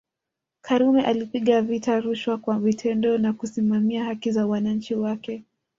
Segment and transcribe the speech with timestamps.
[0.61, 5.43] Karume alipiga vita rushwa kwa vitendo na kusimamia haki za wananchi wake